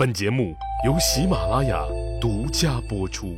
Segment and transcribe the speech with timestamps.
[0.00, 0.56] 本节目
[0.86, 1.78] 由喜马拉雅
[2.22, 3.36] 独家播出。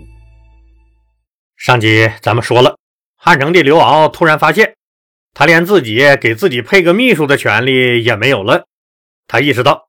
[1.57, 2.79] 上集咱们说了，
[3.17, 4.77] 汉成帝刘骜突然发现，
[5.35, 8.67] 他连自己给自己配个秘书的权利也没有了。
[9.27, 9.89] 他意识到，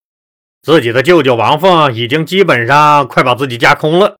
[0.63, 4.17] 自己的舅舅王凤已经基本上快把自己架空了，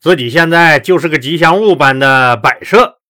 [0.00, 3.00] 自己现在就是个吉祥物般的摆设。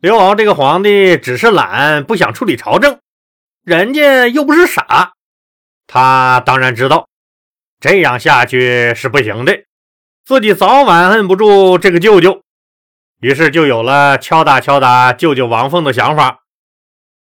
[0.00, 3.00] 刘骜这个皇帝只是懒，不想处理朝政，
[3.62, 5.12] 人家又不是傻，
[5.86, 7.10] 他当然知道。
[7.82, 9.64] 这样下去是不行的，
[10.24, 12.42] 自己早晚摁不住这个舅舅，
[13.20, 16.44] 于是就有了敲打敲打舅舅王凤的想法。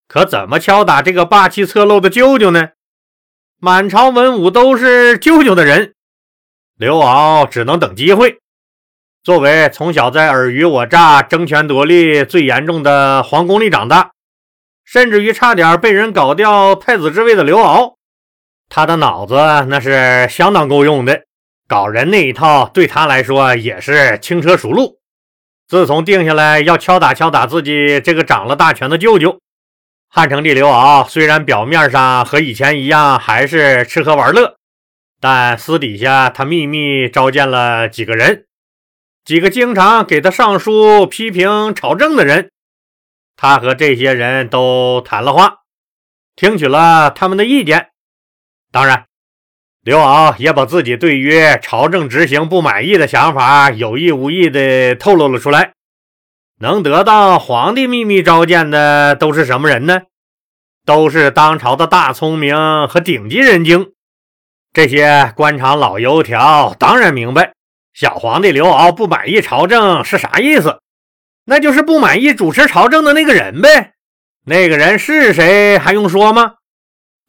[0.08, 2.70] 可怎么敲打这个霸气侧漏的舅舅呢？
[3.58, 5.96] 满朝文武都是舅舅的人，
[6.78, 8.38] 刘骜只能等机会。
[9.24, 14.12] 作为从小在尔虞我诈、争权夺利最严重的皇宫里长大，
[14.86, 17.96] 甚至于差点被人搞掉太子之位的刘骜。
[18.74, 19.36] 他的脑子
[19.68, 21.26] 那是相当够用的，
[21.68, 24.98] 搞人那一套对他来说也是轻车熟路。
[25.68, 29.42] 自从定下来要敲打敲打自己这个掌了大权的舅舅，
[30.08, 34.56] 汉成帝刘骜虽然表面上和以前一样还是吃喝玩乐，
[35.20, 38.46] 但私底下他秘密召见了几个人，
[39.26, 42.50] 几个经常给他上书批评朝政的人，
[43.36, 45.58] 他和这些人都谈了话，
[46.38, 47.91] 听取了他们的意见。
[48.72, 49.06] 当然，
[49.84, 55.74] 刘骜也把自己对于朝政执行不满意的想法有意无意地透露了出来。
[56.60, 60.04] 能得到皇帝秘密召见的都是什么人呢？
[60.86, 63.92] 都是当朝的大聪明和顶级人精。
[64.72, 67.54] 这些官场老油条当然明白，
[67.94, 70.80] 小皇帝刘敖不满意朝政是啥意思？
[71.44, 73.94] 那就是不满意主持朝政的那个人呗。
[74.46, 75.78] 那个人是谁？
[75.78, 76.54] 还用说吗？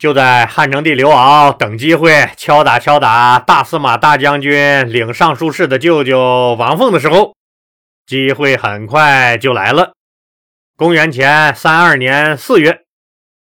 [0.03, 7.37] 就在汉成帝刘骜等机会敲打敲打大司马大将军领尚书事的舅舅王凤的时候，
[8.05, 9.93] 机会很快就来了。
[10.77, 12.81] 公元前三二年四月，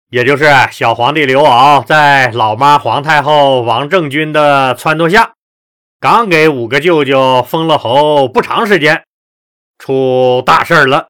[0.08, 5.34] 也就是小皇帝刘骜在老妈皇太后王政君的撺掇下，
[6.00, 9.04] 刚给五个舅舅封了侯不长时间，
[9.78, 11.08] 出大事了。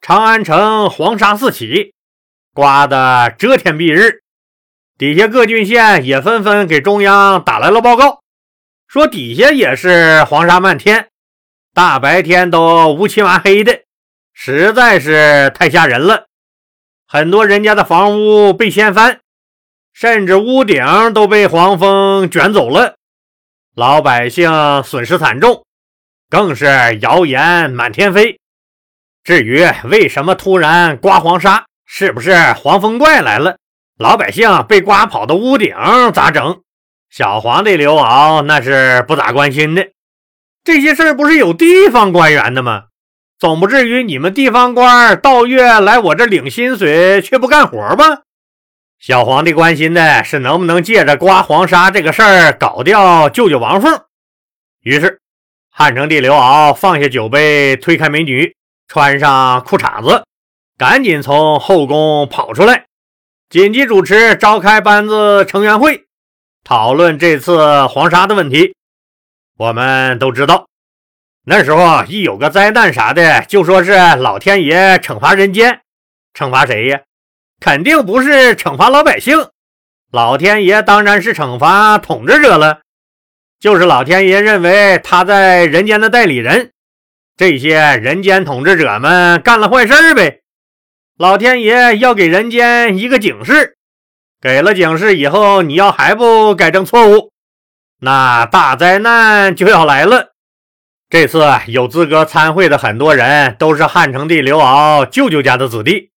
[0.00, 1.92] 长安城黄沙四起，
[2.54, 4.23] 刮得遮天蔽日。
[4.96, 8.20] 底下各郡县也纷纷给中央打来了报告，
[8.86, 11.08] 说底下也是黄沙漫天，
[11.74, 13.80] 大白天都乌漆麻黑的，
[14.32, 16.26] 实在是太吓人了。
[17.08, 19.18] 很多人家的房屋被掀翻，
[19.92, 22.94] 甚至屋顶都被黄风卷走了，
[23.74, 25.64] 老百姓损失惨重，
[26.30, 26.66] 更是
[27.00, 28.38] 谣言满天飞。
[29.24, 33.56] 至于为什么突然刮黄沙，是不是黄风怪来了？
[33.96, 35.72] 老百姓被刮跑的屋顶
[36.12, 36.62] 咋整？
[37.10, 39.86] 小皇帝刘骜那是不咋关心的。
[40.64, 42.86] 这些事儿不是有地方官员的吗？
[43.38, 48.22] 总不至于你们地方官到月来我这领薪水却不干活吧？
[48.98, 54.00] 小皇帝关心的是能不能借着刮黄沙这个事儿搞掉舅舅王凤。
[54.80, 55.20] 于是，
[55.70, 58.56] 汉成帝刘骜放下酒杯，推开美女，
[58.88, 60.24] 穿上裤衩子，
[60.76, 62.86] 赶紧从后宫跑出来。
[63.50, 66.06] 紧急主持召开班子成员会，
[66.64, 68.74] 讨论这次黄沙的问题。
[69.56, 70.66] 我们都知道，
[71.44, 75.82] 那时候一有个灾难啥的，就说是老天爷惩罚人间，
[76.32, 77.00] 惩罚谁呀？
[77.60, 79.48] 肯定不是惩罚老百姓，
[80.10, 82.80] 老天爷当然是惩罚统治者了。
[83.60, 86.72] 就是老天爷认为他在人间的代理人，
[87.36, 90.40] 这些人间统治者们干了坏事呗。
[91.16, 93.76] 老天爷要给人间一个警示，
[94.40, 97.30] 给了警示以后，你要还不改正错误，
[98.00, 100.32] 那大灾难就要来了。
[101.08, 106.10] 这次有资格参会的很多人都是汉成帝刘骜舅舅家的子弟，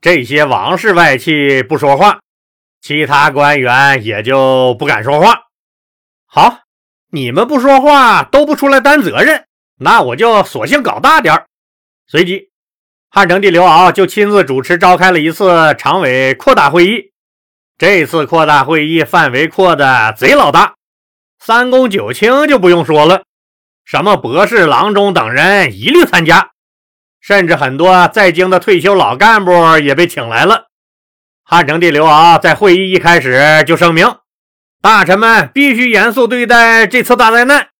[0.00, 2.20] 这些王室外戚不说话，
[2.80, 5.42] 其他官员也就不敢说话。
[6.24, 6.60] 好，
[7.10, 9.44] 你们不说话，都不出来担责任，
[9.76, 11.44] 那我就索性搞大点
[12.06, 12.49] 随即。
[13.12, 17.10] 汉成帝刘骜就亲自主持召开了一次常委扩大会议。
[17.76, 20.74] 这次扩大会议范围扩的贼老大，
[21.40, 23.24] 三公九卿就不用说了，
[23.84, 26.50] 什么博士、郎中等人一律参加，
[27.20, 30.66] 甚至很多在京的退休老干部也被请来了。
[31.42, 34.06] 汉成帝刘骜在会议一开始就声明：
[34.80, 37.70] 大臣们必须严肃对待这次大灾难，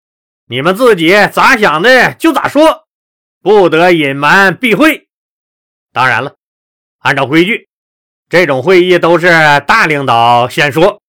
[0.48, 2.88] 你们自己咋想的就咋说，
[3.40, 5.06] 不得隐瞒避讳。
[5.92, 6.34] 当然了，
[6.98, 7.68] 按照规矩，
[8.28, 9.28] 这种会议都是
[9.66, 11.00] 大领导先说。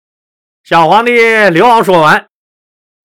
[0.63, 1.11] 小皇帝
[1.49, 2.27] 刘昂说完，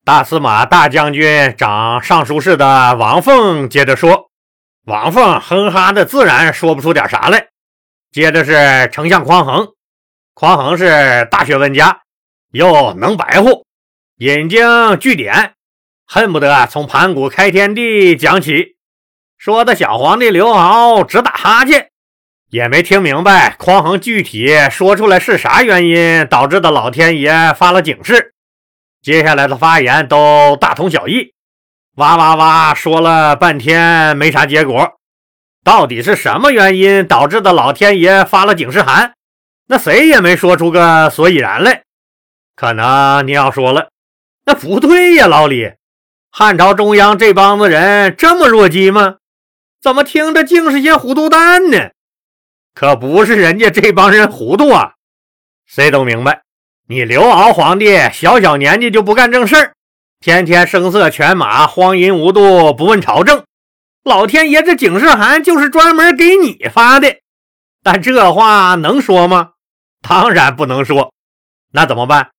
[0.04, 4.30] 大司马大将军掌尚书事的王凤接着说
[4.84, 7.48] ：“王凤哼哈的，自然说不出点啥来。”
[8.12, 9.74] 接着是丞相匡衡，
[10.32, 12.02] 匡衡是大学问家，
[12.52, 13.50] 又能白话，
[14.16, 15.54] 引经据典，
[16.06, 18.75] 恨不得从盘古开天地讲起，
[19.38, 21.90] 说的小皇帝刘骜直打哈欠，
[22.50, 28.32] 也没听明白匡衡具体说出来是啥原因导致的老天爷发了警示。
[29.02, 31.32] 接下来的发言都大同小异，
[31.96, 34.94] 哇哇哇说了半天没啥结果，
[35.62, 39.12] 到底是什么原因导致的老天爷发了警示函？
[39.68, 41.82] 那谁也没说出个所以然来。
[42.56, 43.90] 可能你要说了，
[44.46, 45.72] 那不对呀，老李，
[46.30, 49.16] 汉朝中央这帮子人这么弱鸡吗？
[49.86, 51.90] 怎么听着竟是些糊涂蛋呢？
[52.74, 54.94] 可不是人家这帮人糊涂啊，
[55.64, 56.42] 谁都明白。
[56.88, 59.74] 你刘骜皇帝小小年纪就不干正事儿，
[60.18, 63.44] 天天声色犬马、荒淫无度，不问朝政。
[64.02, 67.18] 老天爷这警示函就是专门给你发的，
[67.84, 69.52] 但这话能说吗？
[70.02, 71.12] 当然不能说。
[71.70, 72.30] 那怎么办？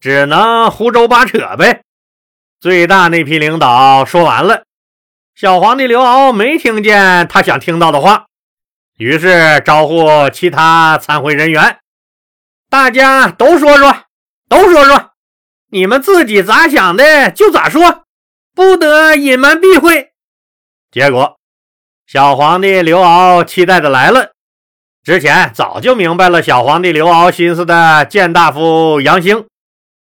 [0.00, 1.82] 只能胡诌八扯呗。
[2.58, 4.64] 最大那批领导说完了，
[5.38, 8.26] 小皇帝刘骜没听见他想听到的话，
[8.96, 11.78] 于是招呼其他参会人员。
[12.68, 14.06] 大家都说说，
[14.48, 15.12] 都说说，
[15.70, 18.02] 你们自己咋想的就咋说，
[18.52, 20.10] 不得隐瞒避讳。
[20.90, 21.38] 结果，
[22.08, 24.32] 小皇帝刘骜期待的来了。
[25.04, 29.46] 之前早就明白了小皇帝刘骜心思的谏大夫杨兴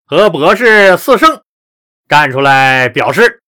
[0.05, 1.41] 和博士四圣
[2.07, 3.41] 站出来表示，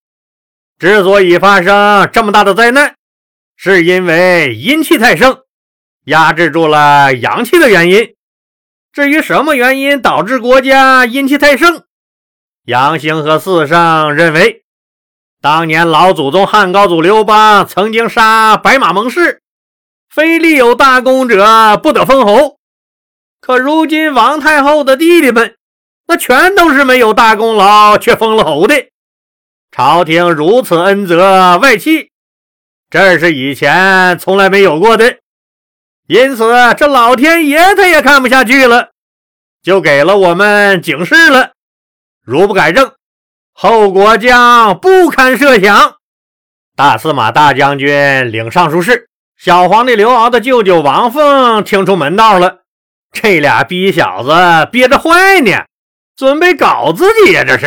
[0.78, 2.94] 之所以发生这么大的灾难，
[3.56, 5.40] 是因为阴气太盛，
[6.04, 8.14] 压制住了阳气的原因。
[8.92, 11.82] 至于什么原因导致国家阴气太盛，
[12.64, 14.62] 杨兴和四圣认为，
[15.42, 19.42] 当年老祖宗汉高祖刘邦曾经杀白马盟誓，
[20.08, 22.56] 非立有大功者不得封侯。
[23.40, 25.56] 可如今王太后的弟弟们，
[26.06, 28.90] 那全都是没有大功劳却封了侯的。
[29.70, 32.10] 朝廷如此恩泽外戚，
[32.90, 35.18] 这是以前从来没有过的。
[36.06, 38.90] 因此，这老天爷他也看不下去了，
[39.62, 41.52] 就给了我们警示了。
[42.24, 42.92] 如不改正，
[43.52, 45.96] 后果将不堪设想。
[46.74, 52.60] 大司马大将军领尚书事，小皇帝刘骜的舅舅王凤听出门道了。
[53.12, 55.66] 这俩逼小子憋着坏呢，
[56.16, 57.44] 准备搞自己呀！
[57.44, 57.66] 这是。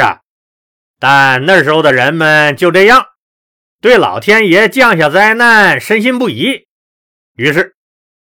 [1.01, 3.07] 但那时候的人们就这样，
[3.81, 6.67] 对老天爷降下灾难深信不疑，
[7.35, 7.73] 于是。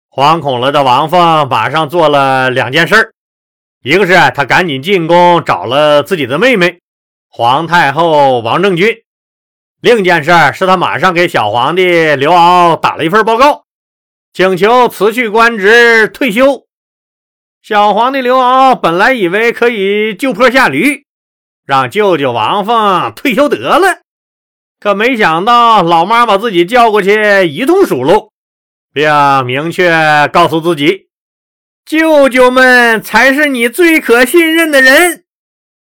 [0.10, 3.14] 惶恐了的王凤马上做了两件事
[3.84, 6.80] 一个是他赶紧进宫找了自己的妹妹
[7.30, 8.96] 皇太后王政君，
[9.82, 13.66] 另一件事是他马上给小皇帝刘骜打了一份报告，
[14.34, 16.68] 请求辞去官职退休。
[17.64, 21.06] 小皇帝刘骜本来以为可以就坡下驴，
[21.66, 24.02] 让舅舅王凤退休得了，
[24.80, 28.32] 可没想到老妈把自己叫过去一通数落。
[28.94, 29.10] 并
[29.46, 31.08] 明确告诉自己，
[31.84, 35.24] 舅舅们才是你最可信任的人。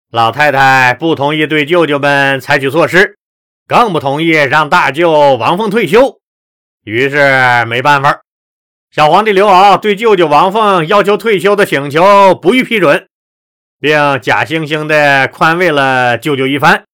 [0.09, 3.17] 老太太不同意对舅舅们采取措施，
[3.67, 6.19] 更不同意让大舅王凤退休。
[6.85, 8.21] 于是没办法，
[8.89, 13.09] 小皇帝刘骜对舅舅王凤要求退休的请求不予批准，
[13.83, 16.85] 并假惺惺地宽慰了舅舅一番。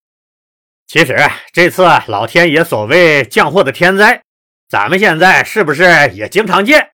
[0.88, 1.15] 其实
[1.53, 4.24] 这次老天爷所谓降祸的天灾。
[4.67, 5.84] 咱们现在是不是
[6.15, 6.89] 也经常见？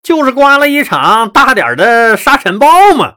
[0.00, 3.14] 就是刮了一场大点的沙尘暴嘛。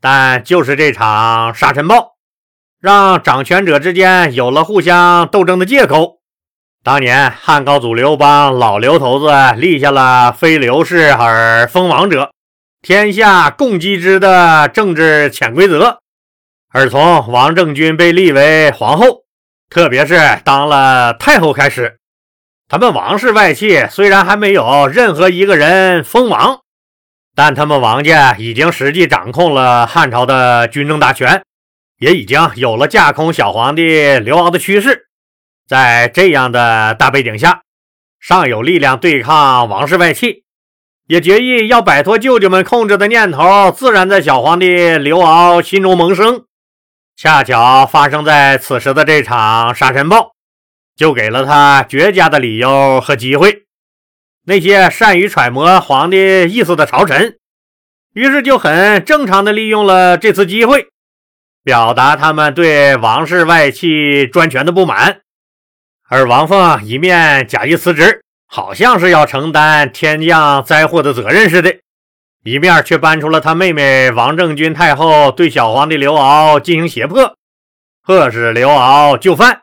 [0.00, 2.12] 但就是这场沙尘暴，
[2.80, 6.20] 让掌权者之间有了互相斗争的借口。
[6.82, 12.30] 当年汉高祖刘邦老刘头子立下了“非刘氏而封王者，
[12.82, 16.00] 天下共击之”的政治潜规则。
[16.72, 19.24] 而从王政君被立为皇后，
[19.68, 21.98] 特别是当了太后开始。
[22.68, 26.60] 他们王室外戚虽然还没有任何一个人封王，
[27.34, 31.42] 但他们王家已经实际掌控了汉朝的军政大权，
[31.98, 35.08] 也已经有了架空小皇帝刘骜的趋势。
[35.66, 37.62] 在这样的大背景下，
[38.20, 40.44] 尚有力量对抗王室外戚，
[41.10, 46.44] 也决意要摆脱舅舅们控制的念头，自然在小皇帝刘骜心中萌生。
[47.16, 50.30] 恰巧发生在此时的这场沙尘暴。
[50.96, 53.64] 就给了他绝佳的理由和机会。
[54.44, 57.38] 那些善于揣摩皇帝意思的朝臣，
[58.12, 60.88] 于是就很正常的利用了这次机会，
[61.64, 65.22] 表达他们对王室外戚专权的不满。
[66.08, 71.72] 而王凤一面假意辞职，好像是要承担天降灾祸的责任似的，
[72.42, 77.36] 一面却搬出了他妹妹王政君太后对小皇帝刘骜进行胁迫，
[78.04, 79.60] 迫使刘骜就范。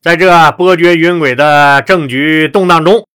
[0.00, 3.08] 在这波谲云诡的政局动荡中，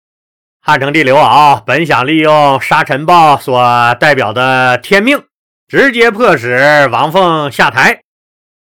[0.61, 5.23] 汉成帝刘骜本想利用沙尘暴所代表的天命，
[5.69, 8.01] 直接迫使王凤下台，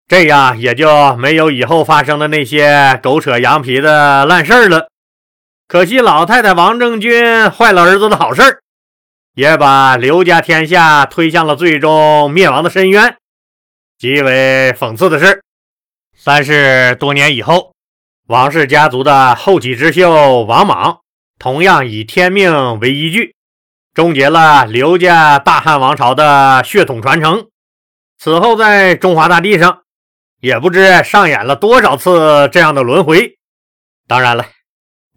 [0.08, 4.88] 这样也就没有以后发生的那些狗扯羊皮的烂事了。
[5.68, 8.62] 可惜老太太王政君坏了儿子的好事儿，
[9.36, 13.18] 也把刘家天下推向了最终灭亡的深渊。
[13.98, 15.44] 极为讽刺的是，
[16.16, 17.74] 三十多年以后。
[18.28, 21.00] 王氏家族的后起之秀王莽，
[21.38, 23.36] 同样以天命为依据，
[23.94, 27.50] 终结了刘家大汉王朝的血统传承。
[28.18, 29.82] 此后，在中华大地上，
[30.40, 33.38] 也不知上演了多少次这样的轮回。
[34.08, 34.46] 当然了，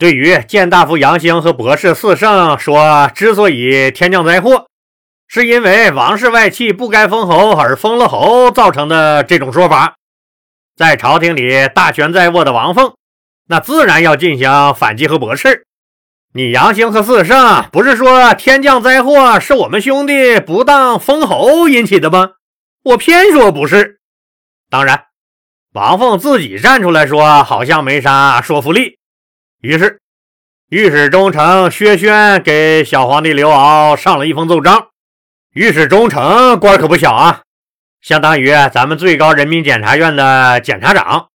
[0.01, 4.65] 对于建大夫杨兴和博士四圣说，之所以天降灾祸，
[5.29, 9.97] 是因为王室外戚不该封侯而封了侯造成的这种说法，
[10.75, 12.95] 在朝廷里大权在握的王凤。
[13.47, 15.67] 那自然要进行反击和驳斥。
[16.33, 22.31] 你杨兴和四圣不是说天降灾祸是我们兄弟不当封侯引起的吗？
[22.85, 24.01] 我偏说不是。
[24.71, 25.09] 当然，
[25.75, 29.00] 王凤自己站出来说，好像没啥说服力。
[29.63, 30.01] 于是，
[30.71, 34.89] 御史中丞薛轩给小皇帝刘骜上了一封奏章。
[35.53, 37.43] 御史中丞官可不小啊，
[38.01, 41.29] 相当于咱们最高人民检察院的检察长。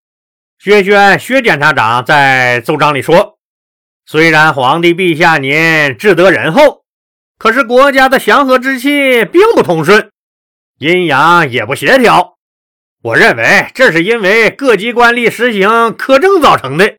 [0.57, 3.37] 薛轩，薛检察长在奏章里说
[4.07, 6.83] ：“虽然皇帝陛下您智德仁厚，
[7.37, 10.09] 可是国家的祥和之气并不通顺，
[10.79, 12.37] 阴阳也不协调。
[13.03, 16.95] 我认为这是因为各级官吏实行苛政造成的。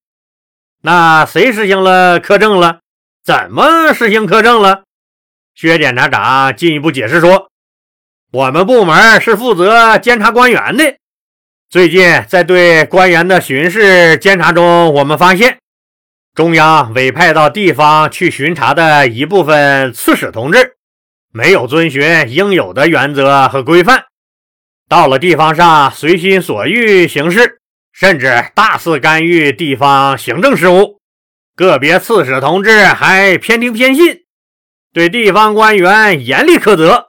[0.86, 2.78] 那谁实行了苛政了？
[3.24, 4.84] 怎么实行苛政了？”
[5.52, 7.50] 薛检察长进一步解释说
[8.30, 10.84] ：“我们部门是负责监察官员的。”
[11.68, 15.58] 最近在对官员的巡视监察中，我们发现
[16.36, 20.76] 中央委派到地方去巡查的一部分刺史同志，
[21.32, 24.04] 没有遵循应有的原则和规范，
[24.88, 27.58] 到了地方上随心所欲行事，
[27.98, 31.00] 甚至大肆干预地方行政事务。
[31.56, 34.24] 个别刺史同志还偏听偏信，
[34.92, 37.08] 对地方官员严厉苛责，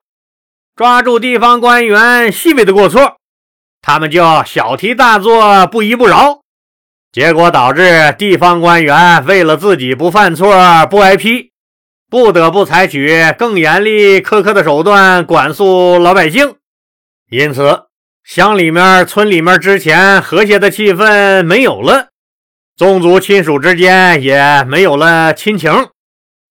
[0.78, 3.18] 抓住地方官员细微的过错。
[3.82, 6.44] 他们就小题大做，不依不饶，
[7.12, 10.56] 结果导致地方官员为了自己不犯错、
[10.90, 11.52] 不挨批，
[12.10, 16.56] 不得不采取更严厉苛刻的手段管束老百姓。
[17.30, 17.87] 因此，
[18.28, 22.10] 乡里面、村里面之前和谐的气氛没有了，
[22.76, 25.72] 宗族亲属之间也没有了亲情，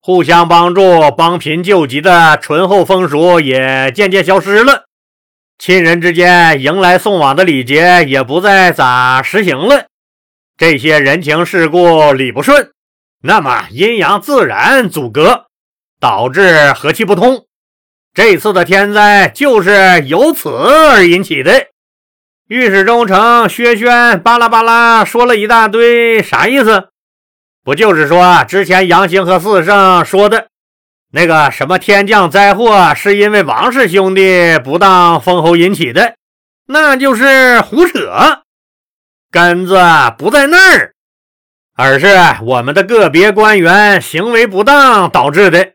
[0.00, 4.86] 互相帮助、帮贫救急的醇厚风俗也渐渐消失了。
[5.58, 9.88] 亲人之间迎来送往的礼节也不再咋实行了，
[10.56, 12.70] 这些人情世故理不顺，
[13.22, 15.44] 那么阴阳自然阻隔，
[16.00, 17.44] 导致和气不通。
[18.16, 21.66] 这次的天灾就是由此而引起的。
[22.48, 26.88] 御史中丞薛轩巴拉巴拉说了一大堆，啥意思？
[27.62, 30.46] 不就是说之前杨兴和四圣说的？
[31.12, 36.14] 那个什么天降灾祸是因为王氏兄弟不当封侯引起的，
[36.66, 38.40] 那就是胡扯，
[39.30, 39.78] 根子
[40.16, 40.94] 不在那儿，
[41.76, 42.08] 而是
[42.44, 45.72] 我们的个别官员行为不当导致的，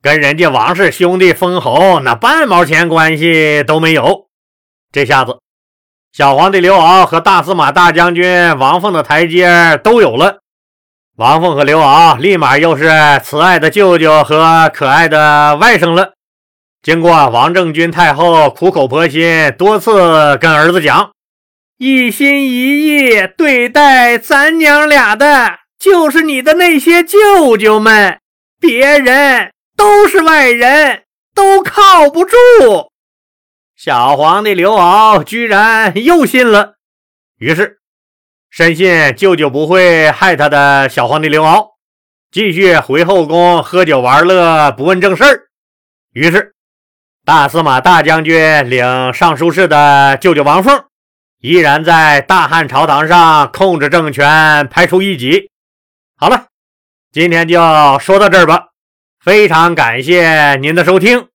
[0.00, 4.28] 跟人家王氏兄弟封侯那半毛钱关系都没有。
[4.92, 5.38] 这下子，
[6.12, 10.38] 小皇帝刘骜和大司马大将军王凤的台阶都有了。
[11.16, 12.88] 王凤和刘骜立马又是
[13.24, 16.12] 慈爱的舅舅和可爱的外甥了。
[16.80, 21.10] 经过王政君太后苦口婆心多次跟儿子讲，
[21.76, 28.20] 一心一意对待咱娘俩的，就是你的那些舅舅们，
[28.60, 31.04] 别人都是外人，
[31.36, 32.36] 都靠不住。
[33.76, 36.74] 小皇帝刘骜居然又信了，
[37.38, 37.78] 于是。
[38.50, 41.74] 深信舅舅不会害他的小皇帝刘骜，
[42.32, 45.48] 继续回后宫喝酒玩乐，不问正事儿。
[46.12, 46.54] 于是，
[47.24, 50.86] 大司马大将军领尚书事的舅舅王凤，
[51.40, 55.50] 依然在大汉朝堂上控制政权，排除异己。
[56.16, 56.46] 好了，
[57.12, 57.60] 今天就
[58.00, 58.67] 说到这儿吧。
[59.20, 61.28] 非常感谢您的收听。